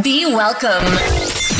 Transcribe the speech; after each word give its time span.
Be 0.00 0.24
welcome. 0.24 0.86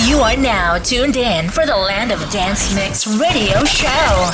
You 0.08 0.20
are 0.20 0.38
now 0.38 0.78
tuned 0.78 1.16
in 1.16 1.50
for 1.50 1.66
the 1.66 1.76
Land 1.76 2.10
of 2.12 2.18
Dance 2.30 2.74
Mix 2.74 3.06
radio 3.06 3.62
show. 3.66 4.30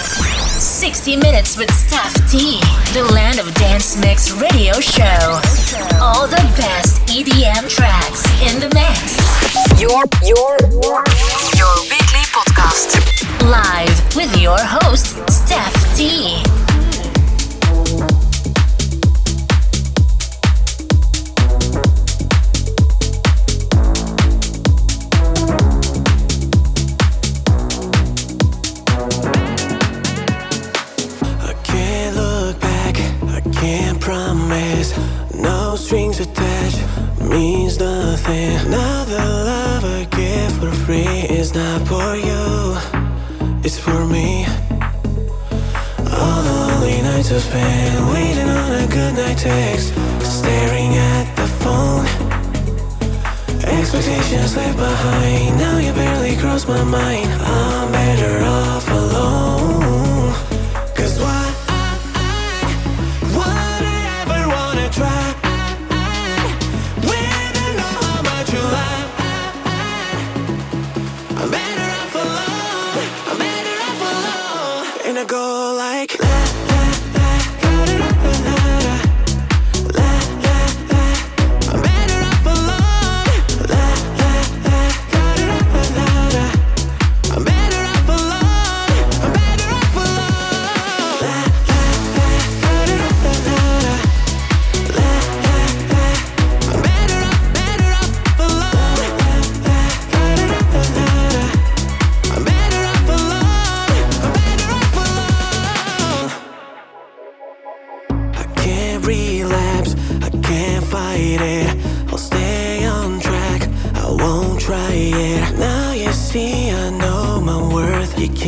60 0.61 1.17
minutes 1.17 1.59
with 1.59 1.69
Stef 1.71 2.15
T. 2.31 2.61
The 2.95 3.03
Land 3.13 3.41
of 3.41 3.53
Dance 3.55 4.01
Mix 4.01 4.31
radio 4.31 4.79
show. 4.79 5.41
All 6.01 6.29
the 6.29 6.37
best 6.55 7.03
EDM 7.09 7.69
tracks 7.69 8.25
in 8.41 8.61
the 8.61 8.73
mix. 8.73 9.81
Your 9.81 10.05
your 10.23 10.57
your 11.59 11.75
weekly 11.91 12.23
podcast. 12.31 13.51
Live 13.51 14.15
with 14.15 14.41
your 14.41 14.59
host, 14.61 15.17
Stef 15.27 15.97
T. 15.97 16.58
strings 35.79 36.19
attached 36.21 36.81
means 37.21 37.79
nothing. 37.79 38.71
Now 38.71 39.05
the 39.05 39.19
love 39.19 39.85
I 39.85 40.05
give 40.11 40.53
for 40.59 40.73
free 40.85 41.21
is 41.39 41.55
not 41.55 41.87
for 41.87 42.17
you, 42.17 42.77
it's 43.65 43.79
for 43.79 44.05
me. 44.07 44.45
All 46.21 46.41
the 46.49 46.55
lonely 46.63 47.01
nights 47.03 47.31
I 47.33 47.39
spent 47.39 48.13
waiting 48.13 48.49
on 48.49 48.71
a 48.85 48.87
good 48.89 49.15
night 49.15 49.39
text, 49.39 49.95
staring 50.21 50.95
at 50.95 51.27
the 51.37 51.47
phone. 51.63 52.07
Expectations 53.65 54.57
left 54.57 54.77
behind, 54.77 55.59
now 55.59 55.79
you 55.79 55.93
barely 55.93 56.37
cross 56.37 56.67
my 56.67 56.83
mind. 56.83 57.31
I'm 57.31 57.93
better 57.93 58.45
off 58.45 58.89
alone. 58.91 59.68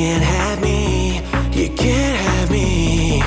Can't 0.01 0.23
have 0.23 0.63
me, 0.63 1.17
you 1.53 1.69
can't 1.75 2.17
have 2.29 2.51
me. 2.51 3.21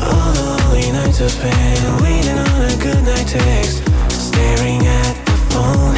All 0.00 0.32
the 0.32 0.42
lonely 0.46 0.92
nights 0.92 1.20
I 1.20 1.28
spent 1.28 2.02
waiting 2.02 2.38
on 2.38 2.60
a 2.70 2.76
good 2.76 3.02
night 3.04 3.26
text, 3.26 3.82
staring 4.12 4.86
at 4.86 5.14
the 5.24 5.36
phone. 5.50 5.96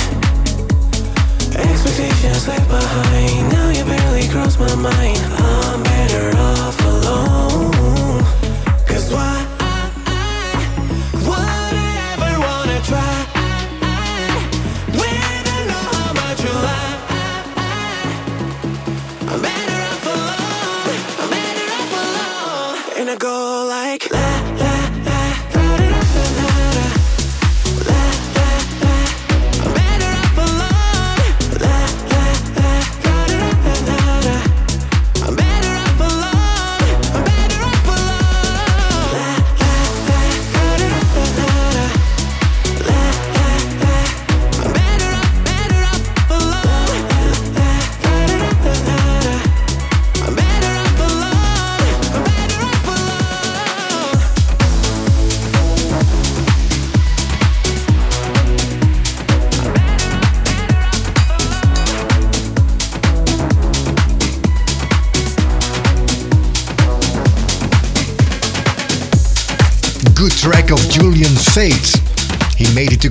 Expectations 1.54 2.46
left 2.48 2.68
behind, 2.68 3.52
now 3.52 3.68
you 3.70 3.84
barely 3.84 4.28
cross 4.28 4.58
my 4.58 4.74
mind. 4.76 5.18
I'm 5.18 5.91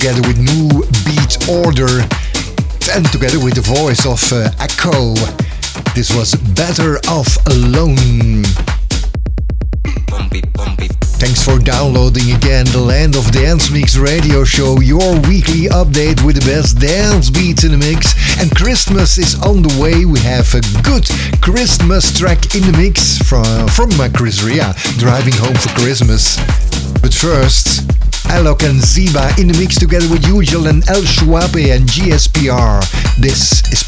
together 0.02 0.28
with 0.28 0.40
New 0.40 0.82
Beat 1.06 1.38
Order 1.48 2.02
and 2.90 3.06
together 3.12 3.38
with 3.38 3.54
the 3.54 3.62
voice 3.62 4.04
of 4.08 4.18
uh, 4.34 4.50
Acho. 4.58 5.14
This 5.94 6.10
was 6.18 6.34
Better 6.58 6.98
Off 7.08 7.30
Alone. 7.46 8.42
Thanks 11.22 11.46
for 11.46 11.60
downloading 11.60 12.34
again 12.34 12.66
the 12.74 12.82
Land 12.82 13.16
of 13.16 13.30
Dance 13.32 13.70
Mix 13.70 13.96
radio 13.96 14.44
show, 14.44 14.80
your 14.80 15.14
weekly 15.30 15.70
update 15.70 16.26
with 16.26 16.42
the 16.42 16.46
best 16.50 16.80
dance 16.80 17.30
beats 17.30 17.64
in 17.64 17.70
the 17.70 17.78
mix. 17.78 18.18
And 18.42 18.50
Christmas 18.56 19.20
is 19.20 19.40
on 19.46 19.62
the 19.62 19.78
way. 19.80 20.06
We 20.06 20.18
have 20.22 20.50
a 20.56 20.62
good 20.82 21.06
Christmas 21.42 22.18
track 22.18 22.56
in 22.56 22.64
the 22.64 22.76
mix 22.76 23.20
from, 23.20 23.68
from 23.68 23.92
Chris 24.14 24.42
Rea, 24.42 24.74
driving 24.98 25.38
home 25.38 25.54
for 25.54 25.70
Christmas. 25.78 26.42
But 27.04 27.14
first, 27.14 28.01
Alok 28.32 28.64
and 28.64 28.80
Zeeba 28.80 29.38
in 29.38 29.48
the 29.48 29.58
mix 29.60 29.78
together 29.78 30.08
with 30.10 30.26
Usual 30.26 30.68
and 30.68 30.88
El 30.90 31.02
Chuape 31.02 31.76
and 31.76 31.88
GSPR. 31.88 32.80
This 33.18 33.62
is 33.74 33.84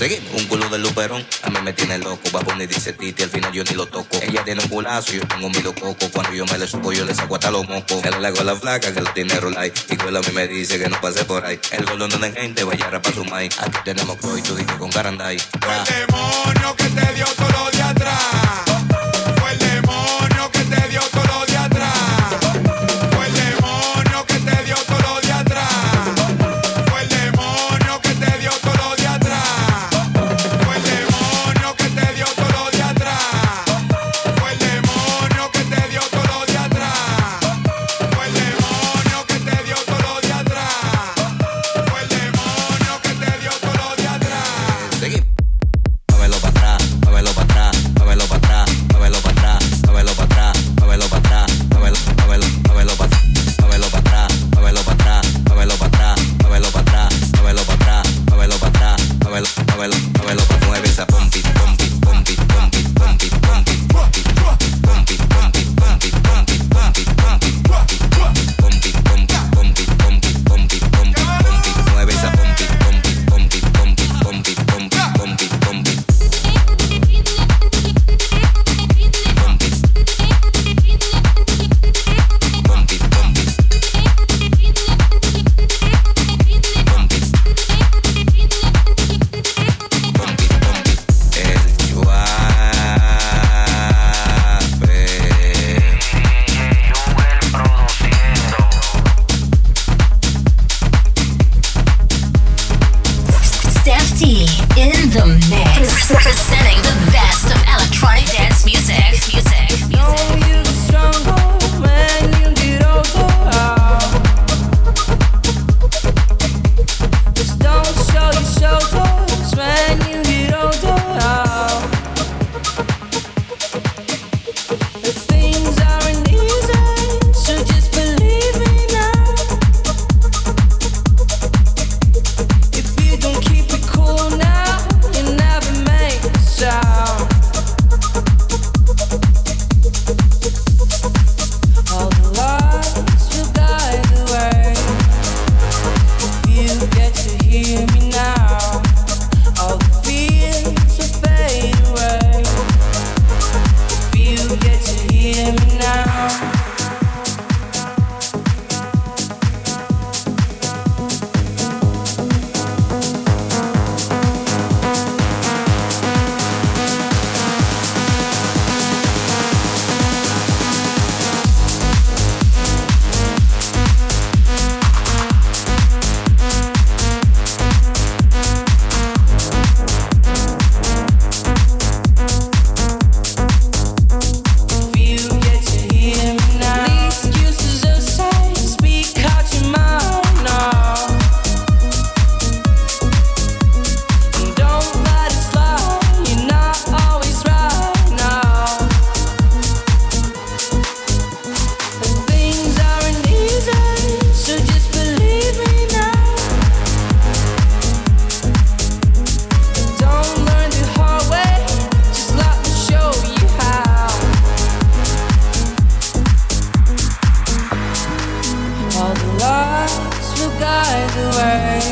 Pumping. 0.00 0.94
perón. 0.94 1.26
A 1.42 1.50
mí 1.50 1.58
me 1.62 1.74
tiene 1.74 1.98
loco, 1.98 2.22
poner 2.30 2.66
dice 2.66 2.94
Titi, 2.94 3.22
al 3.22 3.28
final 3.28 3.52
yo 3.52 3.62
ni 3.64 3.74
lo 3.74 3.86
toco. 3.86 4.16
Ella 4.22 4.42
tiene 4.44 4.62
un 4.62 4.68
culazo, 4.68 5.12
yo 5.12 5.26
tengo 5.28 5.46
un 5.46 5.52
milo 5.52 5.74
coco. 5.74 6.08
Cuando 6.10 6.32
yo 6.32 6.46
me 6.46 6.56
le 6.56 6.66
subo, 6.66 6.90
yo 6.92 7.04
le 7.04 7.14
saco 7.14 7.34
hasta 7.34 7.50
los 7.50 7.68
mocos. 7.68 8.02
El 8.04 8.20
le 8.22 8.28
hago 8.28 8.42
la 8.42 8.56
flaca 8.56 8.94
que 8.94 9.00
lo 9.00 9.12
tiene 9.12 9.34
rolay. 9.38 9.70
Y 9.90 9.96
cuela 9.96 10.20
a 10.20 10.22
mí 10.22 10.28
me 10.32 10.48
dice 10.48 10.78
que 10.78 10.88
no 10.88 10.98
pase 11.02 11.24
por 11.26 11.44
ahí. 11.44 11.60
El 11.72 11.84
golo 11.84 12.08
no 12.08 12.16
de 12.16 12.32
gente, 12.32 12.64
vaya 12.64 12.86
a 12.86 12.90
rapar 12.90 13.12
su 13.12 13.24
mic. 13.24 13.52
Aquí 13.58 13.78
tenemos 13.84 14.16
coito, 14.16 14.54
dije 14.54 14.74
con 14.78 14.90
caranday. 14.90 15.36
El 15.36 16.08
demonio 16.08 16.76
que 16.76 16.84
te 16.84 17.14
dio 17.14 17.26
todo 17.36 17.70
de 17.70 17.82
atrás. 17.82 18.69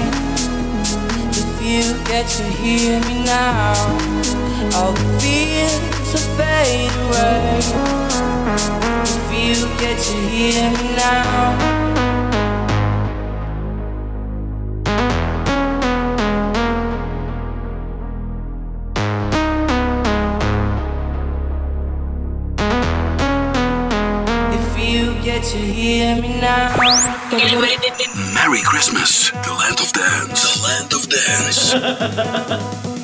mind. 0.00 1.35
The 1.35 1.43
feel 1.59 1.95
that 2.11 2.28
you 2.38 2.47
hear 2.62 3.00
me 3.07 3.25
now, 3.25 3.75
all 4.78 4.93
the 4.93 5.07
fears 5.21 5.75
will 6.12 6.28
fade 6.37 6.93
away. 7.05 7.61
If 9.02 9.26
you 9.33 9.67
get 9.78 9.99
to 9.99 10.17
hear 10.28 10.71
me 10.71 10.97
now. 10.97 11.78
Get 25.38 25.55
you 25.55 25.61
hear 25.61 26.21
me 26.21 26.40
now. 26.40 26.75
get 27.31 27.50
to 27.50 27.59
it. 27.62 27.88
Merry 28.49 28.62
Christmas, 28.62 29.31
the 29.31 29.52
land 29.52 29.78
of 29.78 29.93
dance. 29.93 30.40
The 30.43 30.62
land 30.64 30.95
of 30.95 31.07
dance. 32.57 32.95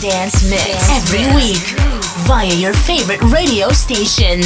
Dance 0.00 0.48
Mix 0.48 0.88
every 0.88 1.26
week 1.34 1.78
via 2.26 2.54
your 2.54 2.72
favorite 2.72 3.20
radio 3.24 3.68
station. 3.68 4.40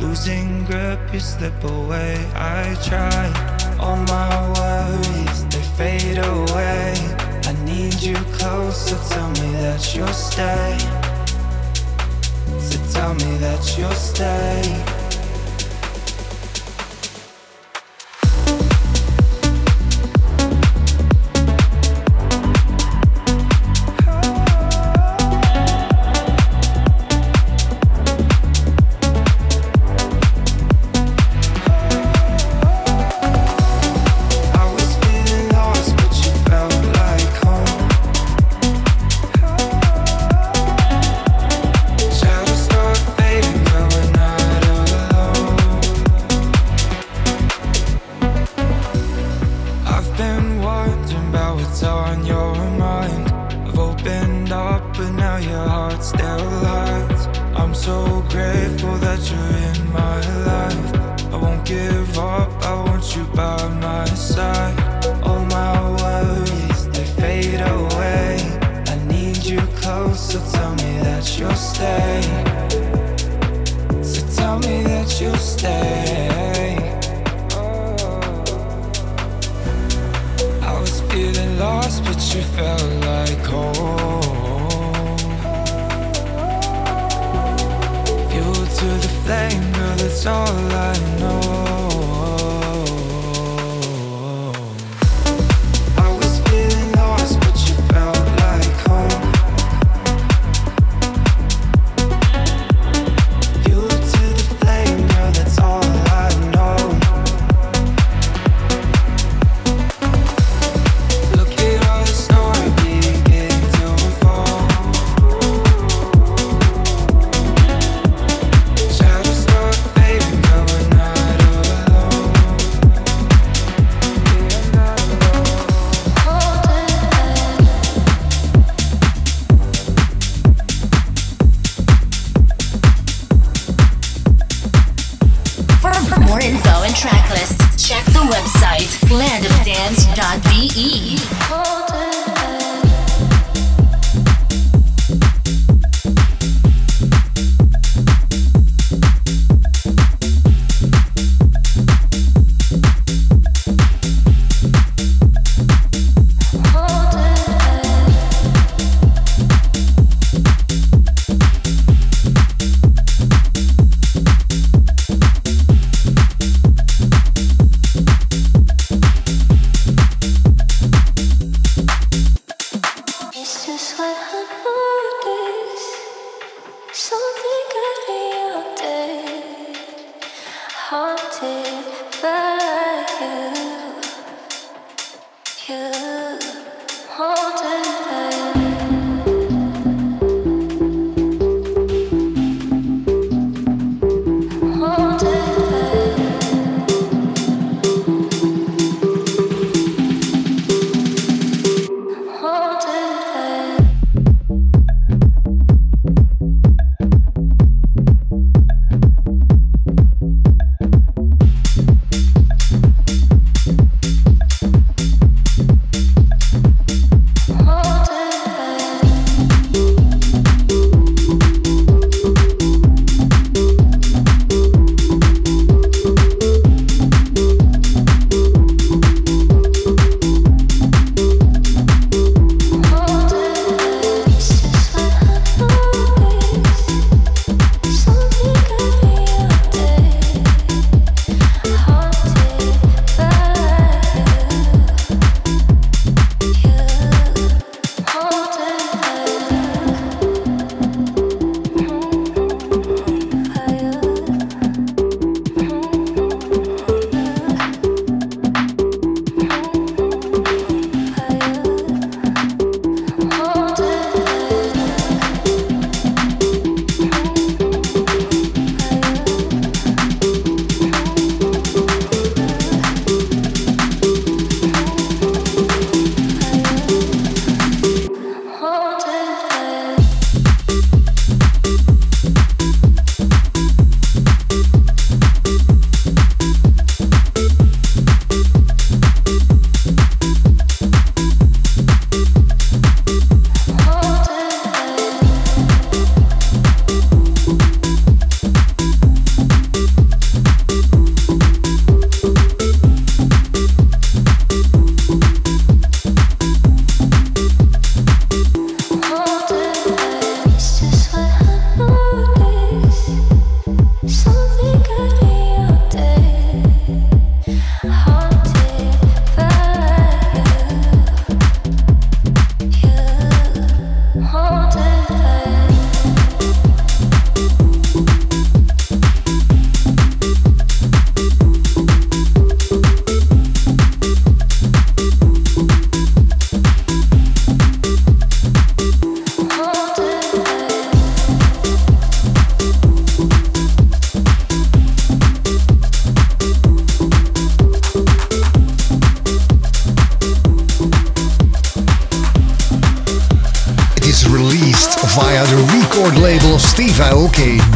Losing 0.00 0.64
grip, 0.64 1.00
you 1.12 1.20
slip 1.20 1.62
away. 1.64 2.16
I 2.34 2.76
try. 2.84 3.26
All 3.80 3.96
my 3.96 4.30
worries, 4.54 5.44
they 5.46 5.62
fade 5.76 6.18
away. 6.18 6.94
I 7.44 7.52
need 7.64 8.00
you 8.00 8.16
close, 8.38 8.76
so 8.88 8.96
tell 9.08 9.28
me 9.30 9.52
that 9.62 9.94
you'll 9.94 10.06
stay. 10.08 10.78
So 12.58 12.78
tell 12.92 13.14
me 13.14 13.36
that 13.38 13.76
you'll 13.76 13.90
stay. 13.92 14.97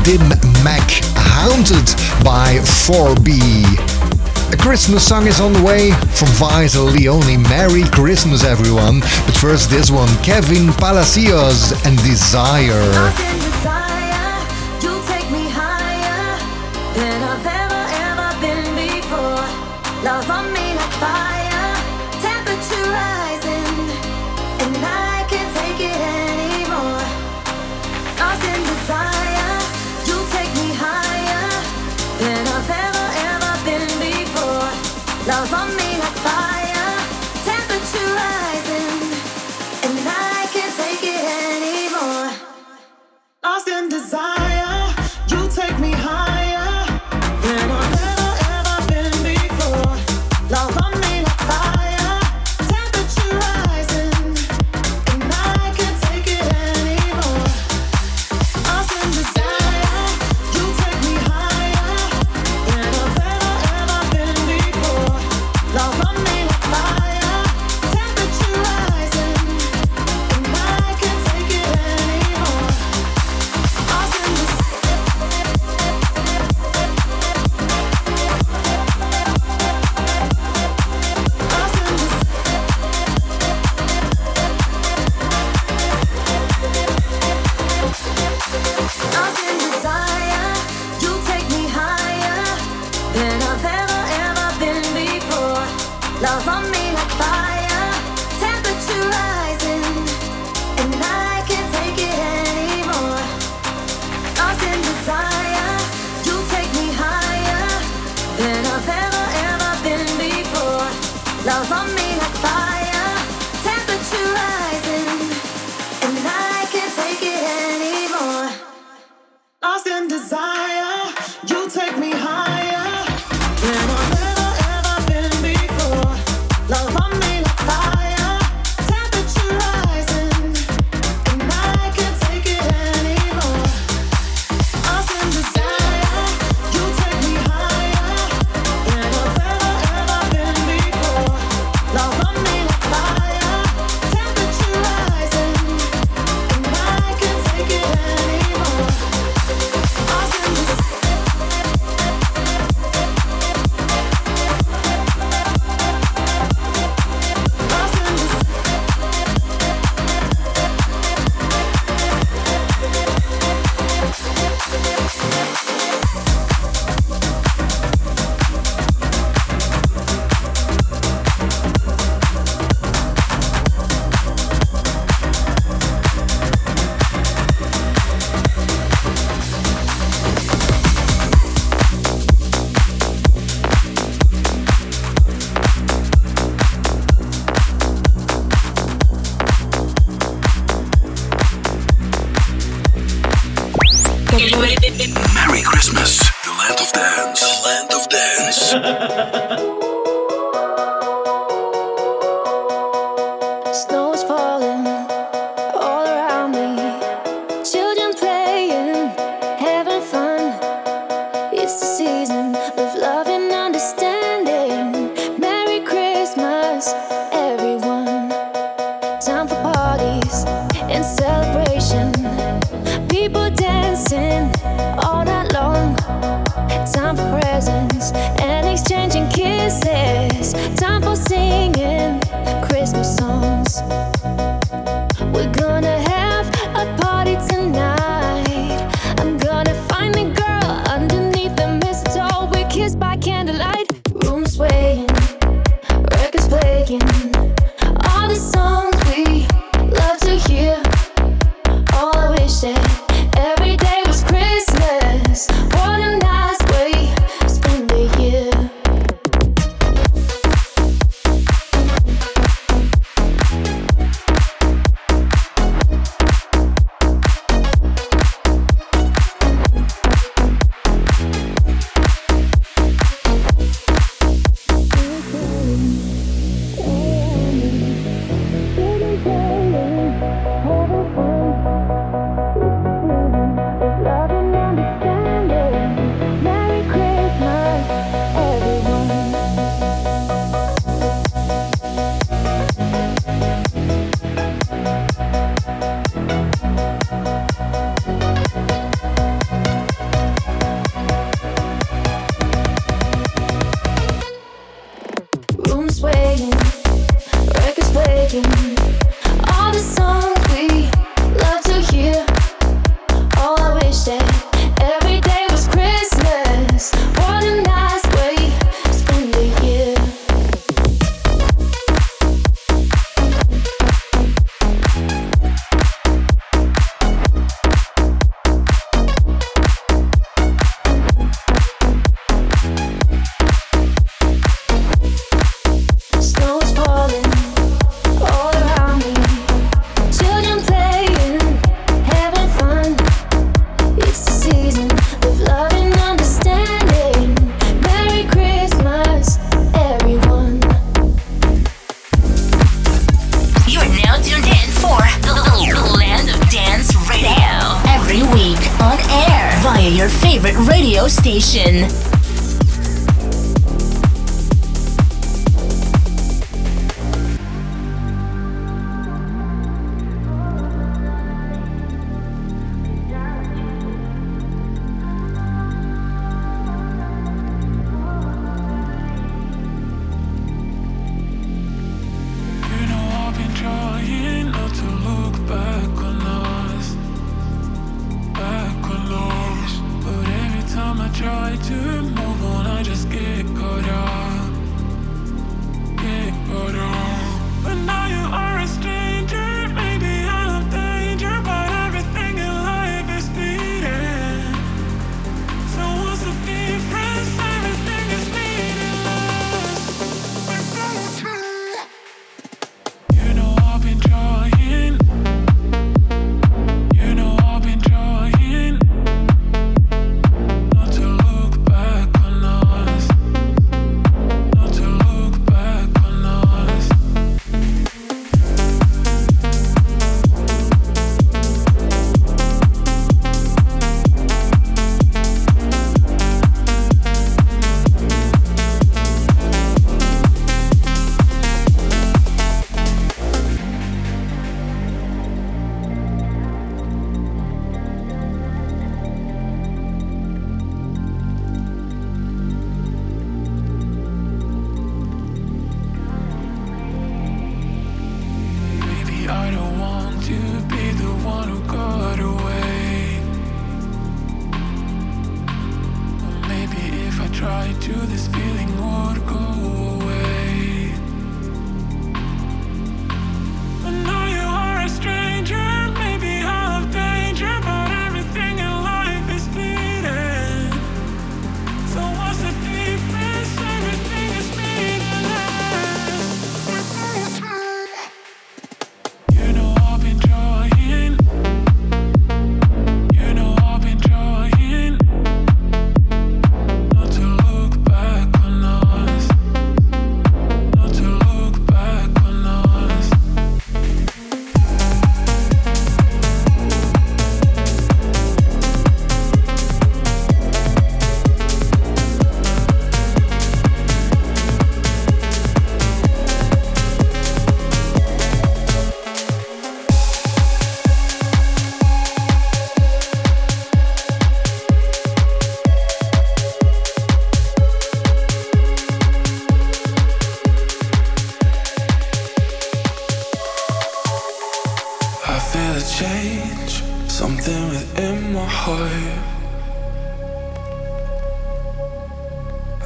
Dim 0.04 0.28
Mak, 0.64 0.82
Haunted 1.14 1.86
by 2.24 2.56
4B. 2.88 4.52
A 4.52 4.56
Christmas 4.56 5.06
song 5.06 5.28
is 5.28 5.40
on 5.40 5.52
the 5.52 5.62
way 5.62 5.92
from 6.14 6.28
Vital 6.30 6.86
Leony. 6.86 7.38
Merry 7.48 7.84
Christmas, 7.84 8.42
everyone. 8.42 9.00
But 9.00 9.36
first, 9.36 9.70
this 9.70 9.92
one 9.92 10.08
Kevin 10.24 10.72
Palacios 10.72 11.72
and 11.86 11.96
Desire. 11.98 13.51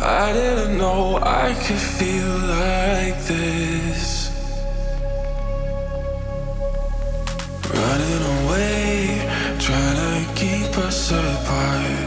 I 0.06 0.32
didn't 0.32 0.78
know 0.78 1.18
I 1.20 1.52
could 1.52 1.80
feel 1.98 2.38
like 2.46 3.18
this. 3.24 4.30
Running 7.74 8.22
away, 8.38 9.18
trying 9.58 9.96
to 9.96 10.34
keep 10.36 10.78
us 10.78 11.10
apart. 11.10 12.06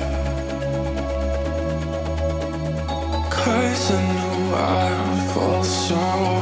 Cause 3.30 3.92
I 3.92 4.02
knew 4.14 4.56
I 4.56 4.88
would 5.10 5.32
fall 5.34 5.64
so. 5.66 6.39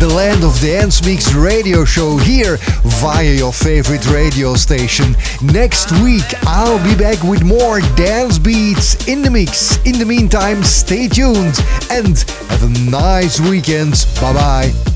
the 0.00 0.08
Land 0.08 0.44
of 0.44 0.58
Dance 0.60 1.04
Mix 1.04 1.34
radio 1.34 1.84
show 1.84 2.16
here 2.16 2.56
via 3.02 3.34
your 3.34 3.52
favorite 3.52 4.06
radio 4.06 4.54
station. 4.54 5.14
Next 5.42 5.92
week, 6.00 6.24
I'll 6.44 6.82
be 6.82 6.96
back 6.96 7.22
with 7.22 7.44
more 7.44 7.80
dance 7.96 8.38
beats 8.38 9.06
in 9.06 9.20
the 9.20 9.30
mix. 9.30 9.76
In 9.84 9.98
the 9.98 10.06
meantime, 10.06 10.62
stay 10.62 11.06
tuned 11.06 11.60
and 11.90 12.18
have 12.48 12.62
a 12.62 12.90
nice 12.90 13.40
weekend. 13.40 14.06
Bye 14.22 14.32
bye. 14.32 14.89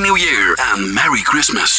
Happy 0.00 0.08
New 0.08 0.16
Year 0.16 0.54
and 0.58 0.94
Merry 0.94 1.20
Christmas. 1.22 1.69